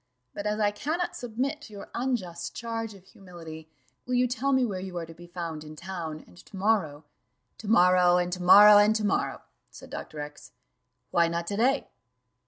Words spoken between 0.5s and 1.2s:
I cannot